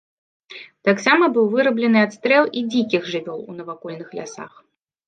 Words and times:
Таксама 0.87 1.23
быў 1.35 1.45
выраблены 1.55 1.99
адстрэл 2.07 2.43
і 2.61 2.67
дзікіх 2.71 3.01
жывёл 3.13 3.39
у 3.49 3.61
навакольных 3.61 4.09
лясах. 4.19 4.51